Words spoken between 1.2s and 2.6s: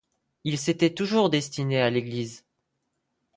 destiné à l’église.